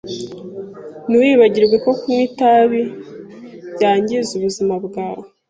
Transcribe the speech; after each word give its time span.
Ntiwibagirwe 1.07 1.75
ko 1.83 1.89
kunywa 1.99 2.23
itabi 2.29 2.81
byangiza 3.75 4.31
ubuzima 4.37 4.73
bwawe. 4.85 5.25